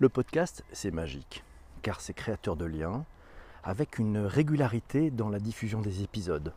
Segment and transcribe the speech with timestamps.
[0.00, 1.44] Le podcast, c'est magique,
[1.82, 3.04] car c'est créateur de liens,
[3.62, 6.54] avec une régularité dans la diffusion des épisodes,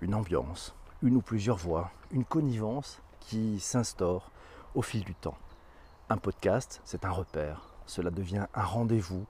[0.00, 4.30] une ambiance, une ou plusieurs voix, une connivence qui s'instaure
[4.74, 5.36] au fil du temps.
[6.08, 9.26] Un podcast, c'est un repère, cela devient un rendez-vous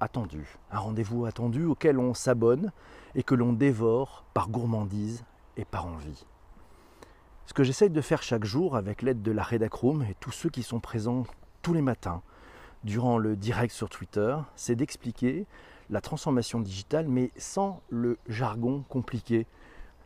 [0.00, 2.72] attendu, un rendez-vous attendu auquel on s'abonne
[3.14, 5.24] et que l'on dévore par gourmandise
[5.58, 6.24] et par envie.
[7.44, 10.48] Ce que j'essaye de faire chaque jour avec l'aide de la Redacroom et tous ceux
[10.48, 11.24] qui sont présents
[11.60, 12.22] tous les matins
[12.84, 15.46] durant le direct sur Twitter, c'est d'expliquer
[15.90, 19.46] la transformation digitale mais sans le jargon compliqué.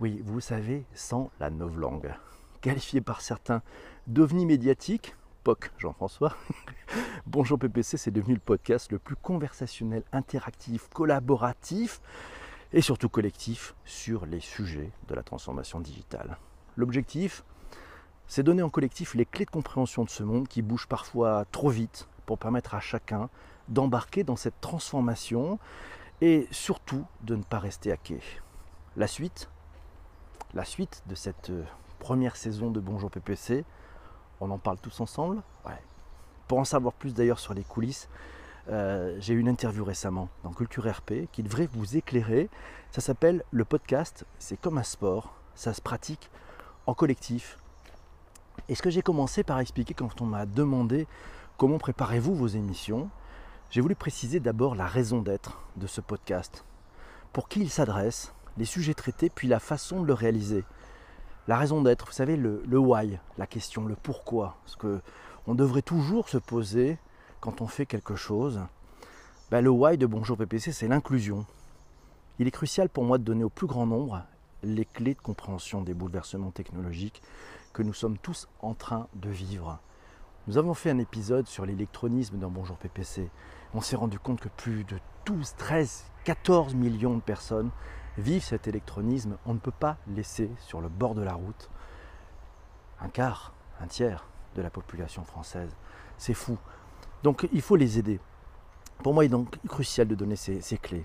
[0.00, 2.14] Oui, vous savez, sans la novlangue.
[2.60, 3.62] Qualifié par certains
[4.06, 6.34] d'ovni médiatique, POC Jean-François,
[7.26, 12.00] Bonjour PPC, c'est devenu le podcast le plus conversationnel, interactif, collaboratif
[12.72, 16.38] et surtout collectif sur les sujets de la transformation digitale.
[16.76, 17.44] L'objectif,
[18.26, 21.70] c'est donner en collectif les clés de compréhension de ce monde qui bouge parfois trop
[21.70, 23.30] vite pour permettre à chacun
[23.68, 25.58] d'embarquer dans cette transformation
[26.20, 28.20] et surtout de ne pas rester à quai.
[28.96, 29.48] La suite,
[30.52, 31.64] la suite de cette euh,
[31.98, 33.64] première saison de Bonjour PPC,
[34.42, 35.40] on en parle tous ensemble
[36.48, 38.10] Pour en savoir plus d'ailleurs sur les coulisses,
[38.68, 42.50] euh, j'ai eu une interview récemment dans Culture RP qui devrait vous éclairer.
[42.90, 46.30] Ça s'appelle le podcast, c'est comme un sport, ça se pratique
[46.84, 47.56] en collectif.
[48.68, 51.06] Et ce que j'ai commencé par expliquer quand on m'a demandé
[51.58, 53.10] comment préparez-vous vos émissions,
[53.70, 56.64] j'ai voulu préciser d'abord la raison d'être de ce podcast,
[57.32, 60.64] pour qui il s'adresse, les sujets traités, puis la façon de le réaliser.
[61.48, 65.00] La raison d'être, vous savez, le, why, la question, le pourquoi, ce que
[65.48, 66.98] on devrait toujours se poser
[67.40, 68.60] quand on fait quelque chose.
[69.50, 71.44] Ben, le why de Bonjour PPC, c'est l'inclusion.
[72.38, 74.22] Il est crucial pour moi de donner au plus grand nombre
[74.62, 77.20] les clés de compréhension des bouleversements technologiques
[77.72, 79.80] que nous sommes tous en train de vivre.
[80.48, 83.28] Nous avons fait un épisode sur l'électronisme dans Bonjour PPC.
[83.74, 87.68] On s'est rendu compte que plus de 12, 13, 14 millions de personnes
[88.16, 89.36] vivent cet électronisme.
[89.44, 91.68] On ne peut pas laisser sur le bord de la route
[92.98, 94.26] un quart, un tiers
[94.56, 95.76] de la population française.
[96.16, 96.56] C'est fou.
[97.22, 98.18] Donc il faut les aider.
[99.02, 101.04] Pour moi, il est donc crucial de donner ces, clés.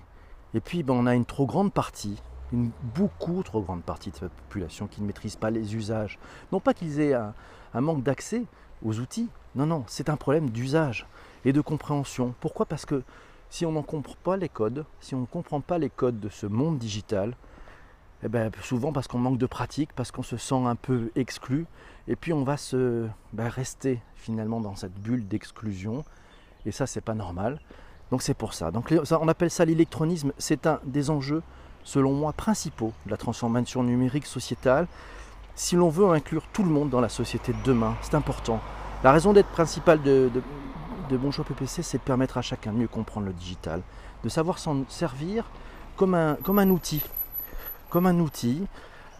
[0.54, 2.16] Et puis, ben, on a une trop grande partie
[2.52, 6.18] une beaucoup trop grande partie de cette population qui ne maîtrise pas les usages.
[6.52, 7.34] Non pas qu'ils aient un,
[7.74, 8.44] manque d'accès
[8.82, 11.06] aux outils, non, non, c'est un problème d'usage
[11.44, 12.34] et de compréhension.
[12.40, 12.66] Pourquoi?
[12.66, 13.02] Parce que
[13.50, 16.28] si on n'en comprend pas les codes, si on ne comprend pas les codes de
[16.28, 17.36] ce monde digital,
[18.24, 21.66] eh ben, souvent parce qu'on manque de pratique, parce qu'on se sent un peu exclu,
[22.08, 26.04] et puis on va se ben, rester finalement dans cette bulle d'exclusion,
[26.66, 27.60] et ça c'est pas normal.
[28.10, 28.70] Donc c'est pour ça.
[28.70, 31.42] Donc on appelle ça l'électronisme, c'est un des enjeux
[31.84, 34.88] selon moi, principaux de la transformation numérique sociétale
[35.54, 37.96] si l'on veut inclure tout le monde dans la société de demain.
[38.02, 38.60] C'est important.
[39.02, 40.42] La raison d'être principale de, de,
[41.16, 43.82] Bonjour PPC, c'est de permettre à chacun de mieux comprendre le digital,
[44.24, 45.44] de savoir s'en servir
[45.96, 47.04] comme un, comme un outil.
[47.88, 48.66] Comme un outil,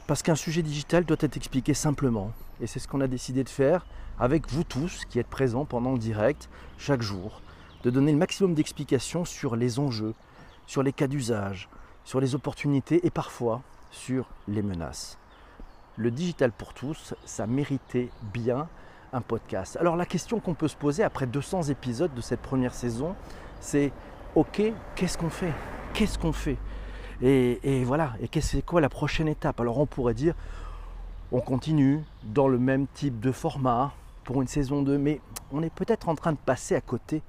[0.09, 2.33] parce qu'un sujet digital doit être expliqué simplement.
[2.61, 3.87] Et c'est ce qu'on a décidé de faire
[4.19, 7.43] avec vous tous qui êtes présents pendant le direct chaque jour,
[7.85, 10.15] de donner le maximum d'explications sur les enjeux,
[10.67, 11.69] sur les cas d'usage,
[12.05, 13.63] sur les opportunités et parfois
[13.93, 15.17] sur les menaces.
[15.97, 18.69] Le digital pour tous, ça méritait bien
[19.13, 19.77] un podcast.
[19.81, 23.15] Alors la question qu'on peut se poser après 200 épisodes de cette première saison,
[23.61, 23.93] c'est
[24.35, 24.63] ok,
[24.97, 25.53] qu'est-ce qu'on fait?
[25.93, 26.57] Qu'est-ce qu'on fait?
[27.23, 29.61] Et, voilà, et c'est quoi la prochaine étape?
[29.61, 30.35] Alors on pourrait dire,
[31.31, 33.93] on continue dans le même type de format
[34.25, 35.21] pour une saison 2, mais
[35.53, 37.23] on est peut-être en train de passer à côté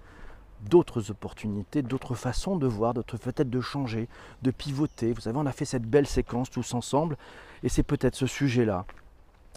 [0.61, 4.07] d'autres opportunités, d'autres façons de voir, d'autres peut-être de changer,
[4.41, 5.13] de pivoter.
[5.13, 7.17] Vous savez, on a fait cette belle séquence tous ensemble,
[7.63, 8.85] et c'est peut-être ce sujet-là.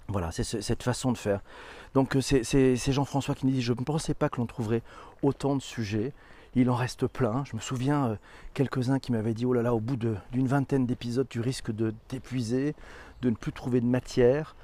[0.09, 1.41] Voilà, c'est cette façon de faire.
[1.92, 4.82] Donc euh, c'est Jean-François qui nous dit, je ne pensais pas que l'on trouverait
[5.22, 6.12] autant de sujets.
[6.54, 7.44] Il en reste plein.
[7.44, 8.16] Je me souviens euh,
[8.54, 11.92] quelques-uns qui m'avaient dit, oh là là, au bout d'une vingtaine d'épisodes, tu risques de
[12.09, 12.75] t'épuiser,
[13.20, 14.56] de ne plus trouver de matière.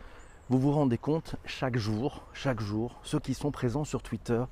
[0.48, 4.42] Vous vous rendez compte, chaque jour, chaque jour, ceux qui sont présents sur Twitter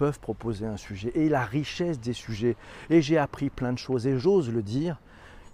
[0.00, 2.56] peuvent proposer un sujet et la richesse des sujets.
[2.88, 4.96] Et j'ai appris plein de choses et j'ose le dire,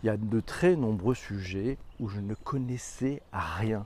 [0.02, 3.84] il y a de très nombreux sujets où je ne connaissais rien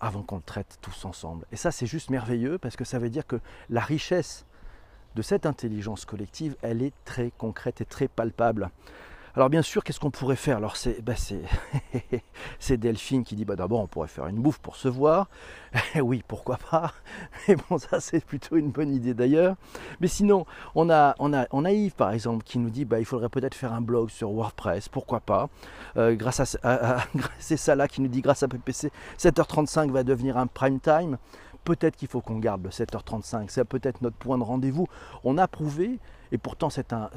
[0.00, 1.46] avant qu'on le traite tous ensemble.
[1.52, 3.38] Et ça, c'est juste merveilleux parce que ça veut dire que
[3.70, 4.46] la richesse
[5.14, 8.70] de cette intelligence collective, elle est très concrète et très palpable.
[9.34, 10.56] Alors bien sûr, qu'est-ce qu'on pourrait faire?
[10.56, 11.14] Alors c'est bah,
[12.76, 15.28] Delphine qui dit bah, d'abord on pourrait faire une bouffe pour se voir.
[16.00, 16.92] oui, pourquoi pas?
[17.46, 19.56] Mais bon, ça c'est plutôt une bonne idée d'ailleurs.
[20.00, 21.14] Mais sinon, on a
[21.70, 24.88] Yves par exemple qui nous dit bah, il faudrait peut-être faire un blog sur WordPress,
[24.88, 25.48] pourquoi pas?
[25.96, 26.98] Euh, grâce à,
[27.38, 31.18] C'est ça là qui nous dit grâce à PPC, 7h35 va devenir un prime time.
[31.64, 34.86] peut-être qu'il faut qu'on garde le 7h35, c'est peut-être notre point de rendez-vous.
[35.24, 35.98] On a prouvé,
[36.32, 37.10] et pourtant c'est un,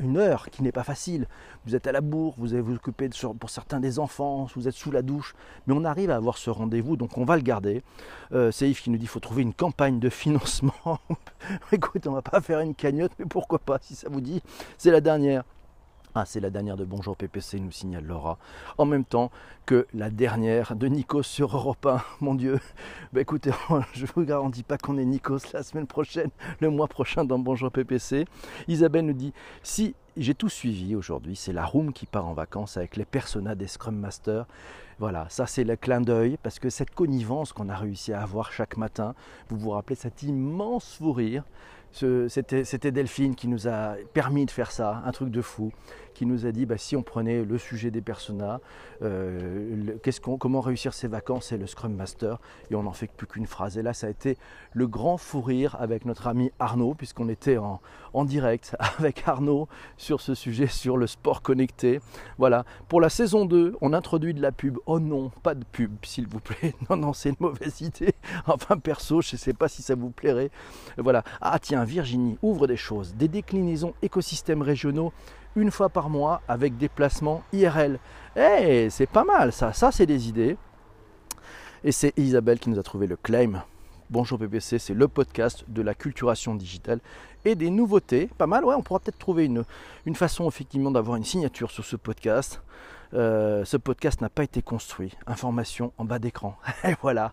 [0.00, 1.26] une heure qui n'est pas facile.
[1.66, 3.08] Vous êtes à la bourre, vous allez vous occuper
[3.38, 5.34] pour certains des enfants, vous êtes sous la douche,
[5.66, 7.82] mais on arrive à avoir ce rendez-vous, donc on va le garder.
[8.32, 10.74] Euh, c'est Yves qui nous dit qu'il faut trouver une campagne de financement.
[11.72, 14.42] Écoute, on va pas faire une cagnotte, mais pourquoi pas, si ça vous dit.
[14.78, 15.44] C'est la dernière.
[16.18, 18.38] Ah, c'est la dernière de Bonjour PPC, nous signale Laura.
[18.78, 19.30] En même temps
[19.66, 22.00] que la dernière de Nikos sur Europe 1.
[22.22, 22.58] Mon Dieu.
[23.12, 23.50] Bah écoutez,
[23.92, 26.30] je vous garantis pas qu'on est Nikos la semaine prochaine,
[26.60, 28.24] le mois prochain dans Bonjour PPC.
[28.66, 32.78] Isabelle nous dit si j'ai tout suivi aujourd'hui, c'est la room qui part en vacances
[32.78, 34.46] avec les personas des Scrum Masters.
[34.98, 38.52] Voilà, ça c'est le clin d'œil parce que cette connivence qu'on a réussi à avoir
[38.52, 39.14] chaque matin,
[39.50, 41.44] vous vous rappelez cet immense fou rire
[41.92, 45.72] c'était Delphine qui nous a permis de faire ça, un truc de fou,
[46.16, 48.60] qui nous a dit bah, si on prenait le sujet des personas,
[49.02, 49.98] euh,
[50.40, 52.38] comment réussir ses vacances et le Scrum Master,
[52.70, 53.76] et on n'en fait plus qu'une phrase.
[53.76, 54.38] Et là, ça a été
[54.72, 57.82] le grand fou rire avec notre ami Arnaud, puisqu'on était en,
[58.14, 59.68] en, direct avec Arnaud
[59.98, 62.00] sur ce sujet, sur le sport connecté.
[62.38, 64.78] Voilà, pour la saison 2, on introduit de la pub.
[64.86, 66.74] Oh non, pas de pub, s'il vous plaît.
[66.88, 68.14] Non, non, c'est une mauvaise idée.
[68.46, 70.50] Enfin, perso, je ne sais pas si ça vous plairait.
[70.96, 71.24] Voilà.
[71.40, 75.12] Ah tiens, Virginie ouvre des choses, des déclinaisons écosystèmes régionaux
[75.56, 77.98] une fois par mois avec des placements IRL.
[78.36, 80.56] Eh, c'est pas mal ça, ça c'est des idées.
[81.84, 83.62] Et c'est Isabelle qui nous a trouvé le claim.
[84.08, 87.00] Bonjour PPC, c'est le podcast de la culturation digitale
[87.44, 88.28] et des nouveautés.
[88.38, 89.64] Pas mal, ouais, on pourra peut-être trouver une,
[90.04, 92.62] une façon effectivement d'avoir une signature sur ce podcast.
[93.14, 95.16] Euh, ce podcast n'a pas été construit.
[95.26, 96.56] Information en bas d'écran.
[96.84, 97.32] Et voilà.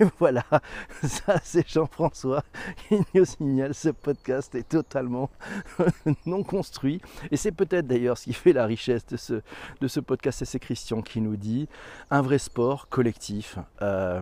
[0.00, 0.44] Et voilà.
[1.02, 2.42] Ça, c'est Jean-François
[2.88, 5.30] qui nous signale ce podcast est totalement
[6.26, 7.00] non construit.
[7.30, 9.16] Et c'est peut-être d'ailleurs ce qui fait la richesse de
[9.88, 10.42] ce, podcast.
[10.42, 11.68] Et c'est Christian qui nous dit
[12.10, 13.58] un vrai sport collectif.
[13.82, 14.20] Euh,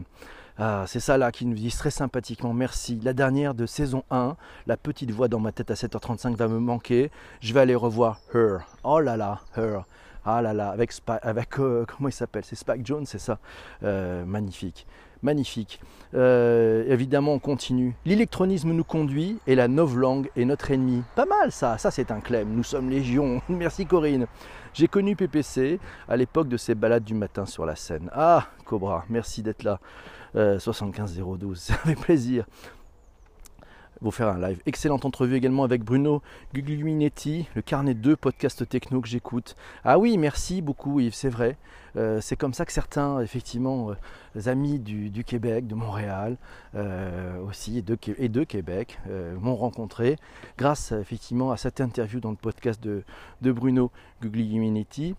[0.56, 3.00] ah, c'est ça là qui nous dit très sympathiquement merci.
[3.02, 4.36] La dernière de saison 1,
[4.66, 7.10] la petite voix dans ma tête à 7h35 va me manquer.
[7.40, 8.58] Je vais aller revoir Her.
[8.84, 9.82] Oh là là, Her.
[10.24, 10.92] Ah là là, avec,
[11.22, 12.44] avec euh, comment il s'appelle?
[12.44, 13.38] C'est Spike Jones, c'est ça?
[13.82, 14.86] Euh, Magnifique,
[15.22, 15.80] magnifique.
[16.14, 17.94] Euh, évidemment, on continue.
[18.06, 21.02] L'électronisme nous conduit et la novlangue est notre ennemi.
[21.14, 22.48] Pas mal ça, ça c'est un clem.
[22.54, 23.42] Nous sommes légion.
[23.48, 24.26] Merci Corinne.
[24.72, 25.78] J'ai connu PPC
[26.08, 28.10] à l'époque de ses balades du matin sur la scène.
[28.12, 29.78] Ah, Cobra, merci d'être là.
[30.34, 32.44] 75012, ça fait plaisir
[34.00, 34.60] vous faire un live.
[34.66, 39.56] Excellente entrevue également avec Bruno Guglielminetti, le carnet 2 podcast techno que j'écoute.
[39.84, 41.56] Ah oui, merci beaucoup Yves, c'est vrai.
[41.96, 46.36] Euh, c'est comme ça que certains, effectivement, euh, amis du, Québec, de Montréal
[46.74, 48.98] euh, aussi, et de, Québec,
[49.40, 50.16] m'ont rencontré
[50.58, 53.04] grâce effectivement à cette interview dans le podcast de,
[53.42, 53.90] de Bruno
[54.22, 55.14] Guglielminetti.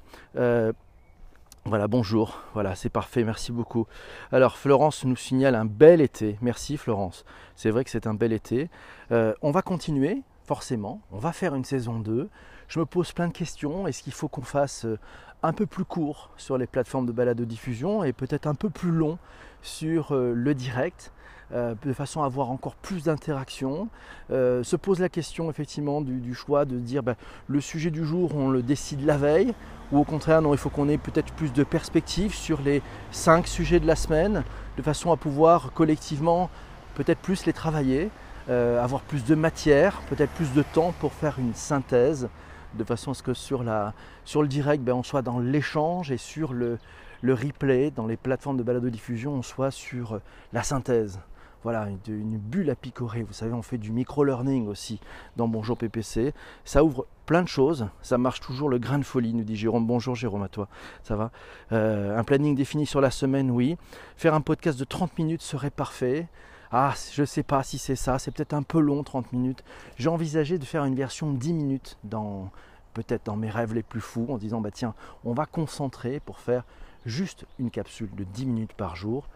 [1.67, 2.43] Voilà, bonjour.
[2.53, 3.87] Voilà, c'est parfait, merci beaucoup.
[4.31, 6.37] Alors, Florence nous signale un bel été.
[6.39, 7.25] Merci, Florence.
[7.55, 8.69] C'est vrai que c'est un bel été.
[9.11, 11.01] Euh, on va continuer, forcément.
[11.11, 12.29] On va faire une saison 2.
[12.67, 13.87] Je me pose plein de questions.
[13.87, 14.97] Est-ce qu'il faut qu'on fasse euh,
[15.45, 18.69] un peu plus court sur les plateformes de balade de diffusion et peut-être un peu
[18.69, 19.19] plus long
[19.61, 21.11] sur euh, le direct
[21.53, 23.87] euh, de façon à avoir encore plus d'interaction.
[24.31, 27.15] Euh, se pose la question effectivement du, choix de dire ben,
[27.47, 29.53] le sujet du jour on le décide la veille
[29.91, 32.81] ou au contraire non il faut qu'on ait peut-être plus de perspectives sur les
[33.11, 34.43] cinq sujets de la semaine
[34.77, 36.49] de façon à pouvoir collectivement
[36.95, 38.09] peut-être plus les travailler,
[38.47, 42.29] avoir plus de matière, peut-être plus de temps pour faire une synthèse
[42.77, 46.11] de façon à ce que sur, la, sur le direct ben, on soit dans l'échange
[46.11, 46.77] et sur le,
[47.23, 50.19] replay dans les plateformes de balado-diffusion on soit sur
[50.53, 51.19] la synthèse
[51.65, 53.23] voilà, une, bulle à picorer.
[53.23, 54.99] Vous savez, on fait du micro-learning aussi
[55.35, 56.31] dans Bonjour PPC.
[56.63, 57.87] Ça ouvre plein de choses.
[58.03, 59.87] Ça marche toujours le grain de folie, nous dit Jérôme.
[59.87, 60.67] Bonjour Jérôme, à toi.
[61.01, 61.31] Ça va?
[61.71, 63.77] Euh, Un planning défini sur la semaine, oui.
[64.15, 66.27] Faire un podcast de 30 minutes serait parfait.
[66.71, 68.19] Ah, je sais pas si c'est ça.
[68.19, 69.63] C'est peut-être un peu long, 30 minutes.
[69.97, 72.49] J'ai envisagé de faire une version de 10 minutes dans
[72.93, 74.93] peut-être dans mes rêves les plus fous en disant bah tiens,
[75.25, 76.63] on va concentrer pour faire
[77.05, 79.27] juste une capsule de 10 minutes par jour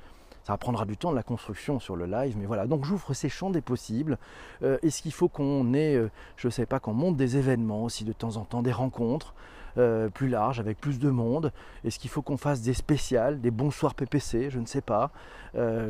[0.50, 2.66] ça prendra du temps de la construction sur le live, mais voilà.
[2.66, 4.18] Donc j'ouvre ces champs des possibles.
[4.64, 7.84] Euh, est-ce qu'il faut qu'on ait, euh, je ne sais pas, qu'on monte des événements
[7.84, 9.36] aussi de temps en temps, des rencontres?
[9.78, 11.52] Euh, plus larges, avec plus de monde
[11.84, 15.12] Est-ce qu'il faut qu'on fasse des spéciales, des bonsoirs PPC Je ne sais pas.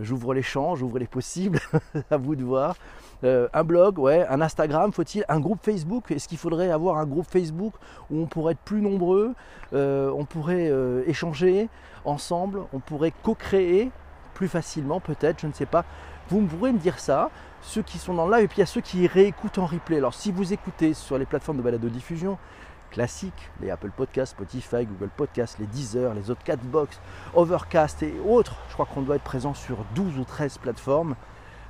[0.01, 1.59] j'ouvre les champs, j'ouvre les possibles,
[2.11, 2.75] à vous de voir.
[3.23, 5.25] un blog, ouais, un Instagram, faut-il?
[5.29, 6.11] Un groupe Facebook?
[6.11, 7.73] Est-ce qu'il faudrait avoir un groupe Facebook
[8.09, 9.33] où on pourrait être plus nombreux,
[9.73, 10.71] on pourrait
[11.07, 11.69] échanger
[12.05, 13.91] ensemble, on pourrait co-créer
[14.33, 15.83] plus facilement peut-être, je ne sais pas.
[16.29, 17.29] Vous pourrez me dire ça,
[17.61, 19.65] ceux qui sont dans le live, et puis il y a ceux qui réécoutent en
[19.65, 19.97] replay.
[19.97, 22.37] Alors si vous écoutez sur les plateformes de balado diffusion,
[22.89, 26.99] classiques, les Apple Podcasts, Spotify, Google Podcasts, les Deezer, les autres Catbox,
[27.33, 28.55] Overcast et autres.
[28.69, 31.15] Je crois qu'on doit être présent sur 12 ou 13 plateformes.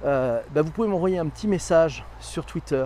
[0.05, 2.85] Euh, bah, vous pouvez m'envoyer un petit message sur Twitter.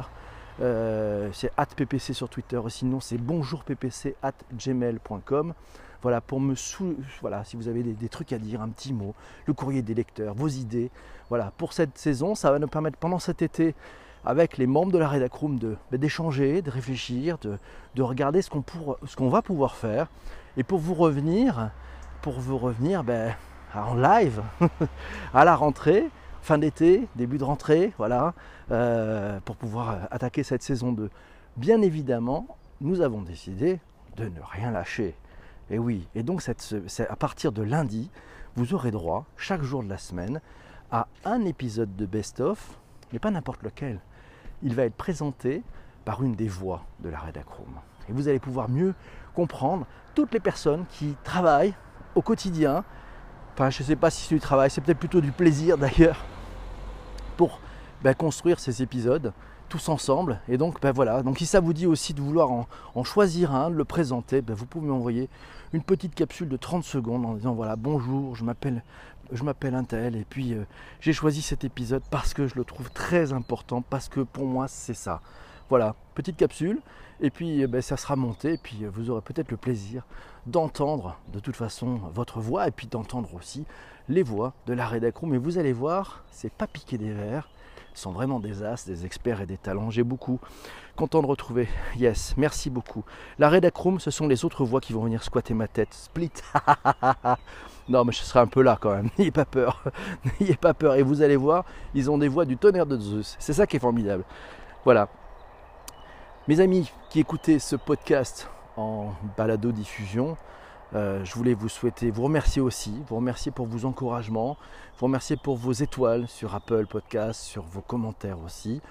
[0.62, 5.54] Euh, c'est ppc sur Twitter, sinon c'est bonjourppc at gmail.com.
[6.02, 6.98] Voilà, pour me sou...
[7.22, 10.34] voilà, si vous avez des, trucs à dire, un petit mot, le courrier des lecteurs,
[10.34, 10.92] vos idées.
[11.30, 13.74] Voilà, pour cette saison, ça va nous permettre pendant cet été,
[14.25, 17.58] avec les membres de la Redacroom, de, bah, d'échanger, de réfléchir, de,
[17.96, 20.08] de regarder ce qu'on, va pouvoir faire.
[20.58, 21.72] Et pour vous revenir,
[22.22, 23.36] pour vous revenir ben,
[23.75, 24.42] en live
[25.34, 26.10] à la rentrée,
[26.42, 28.34] fin d'été, début de rentrée, voilà,
[28.72, 31.10] euh, pour pouvoir attaquer cette saison 2.
[31.58, 33.80] Bien évidemment, nous avons décidé
[34.18, 35.15] de ne rien lâcher.
[35.70, 36.75] Et oui, et donc cette,
[37.10, 38.10] à partir de lundi,
[38.56, 40.42] vous aurez droit, chaque jour de la semaine,
[40.92, 42.77] à un épisode de Best of,
[43.12, 44.00] mais pas n'importe lequel.
[44.63, 45.62] Il va être présenté
[46.05, 47.79] par une des voix de la Redacroom.
[48.10, 48.93] Et vous allez pouvoir mieux
[49.34, 51.74] comprendre toutes les personnes qui travaillent
[52.15, 52.84] au quotidien.
[53.53, 56.24] Enfin, je ne sais pas si c'est du travail, c'est peut-être plutôt du plaisir d'ailleurs,
[57.38, 57.60] pour
[58.03, 59.34] ben, construire ces épisodes
[59.70, 60.39] tous ensemble.
[60.48, 63.70] Et donc ben, voilà, donc si ça vous dit aussi de vouloir en, choisir un,
[63.70, 65.29] de le présenter, ben, vous pouvez m'envoyer
[65.72, 68.84] une petite capsule de 30 secondes en disant voilà bonjour, je m'appelle
[69.34, 70.66] je m'appelle Intel et puis euh,
[71.02, 74.68] j'ai choisi cet épisode parce que je le trouve très important, parce que pour moi
[74.68, 75.22] c'est ça.
[75.70, 76.80] Voilà, petite capsule,
[77.22, 80.06] et puis ben, ça sera monté, et puis euh, vous aurez peut-être le plaisir
[80.46, 83.66] d'entendre de toute façon votre voix, et puis d'entendre aussi
[84.10, 87.50] les voix de la rédac Mais vous allez voir, c'est pas piquer des verres,
[88.00, 89.90] sont vraiment des as, des experts et des talents.
[89.90, 90.40] J'ai beaucoup
[90.96, 91.68] content de retrouver.
[91.98, 93.04] Yes, merci beaucoup.
[93.40, 95.94] La rédac ce sont les autres voix qui vont venir squatter ma tête.
[95.94, 96.32] Split.
[97.90, 99.10] non, mais je serai un peu là quand même.
[99.18, 99.84] N'ayez pas peur.
[100.40, 100.96] N'ayez pas peur.
[100.96, 103.36] Et vous allez voir, ils ont des voix du tonnerre de Zeus.
[103.40, 104.24] C'est ça qui est formidable.
[104.86, 105.10] Voilà.
[106.48, 110.36] Mes amis qui écoutez ce podcast en balado diffusion,
[110.96, 114.58] euh, je voulais vous souhaiter, vous remercier aussi, vous remercier pour vos encouragements,
[115.00, 118.82] vous remercier pour vos étoiles sur Apple Podcast, sur vos commentaires aussi.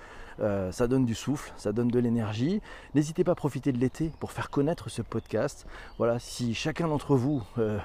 [0.41, 2.61] Euh, ça donne du souffle, ça donne de l'énergie.
[2.95, 5.67] N'hésitez pas à profiter de l'été pour faire connaître ce podcast.
[5.99, 7.79] Voilà, si chacun d'entre vous euh,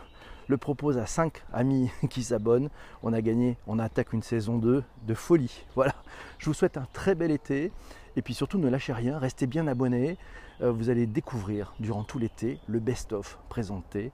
[0.48, 2.70] le propose à 5 amis qui s'abonnent,
[3.04, 5.66] on a gagné, on attaque une saison 2 de folie.
[5.76, 5.94] Voilà,
[6.40, 7.72] je vous souhaite un très bel été.
[8.16, 10.18] Et puis surtout, ne lâchez rien, restez bien abonnés.
[10.62, 14.12] Euh, vous allez découvrir durant tout l'été le best-of présenté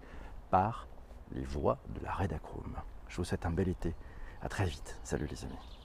[0.50, 0.88] par
[1.32, 2.76] les voix de la Redacroom.
[3.08, 3.94] Je vous souhaite un bel été.
[4.42, 5.00] A très vite.
[5.04, 5.83] Salut les amis.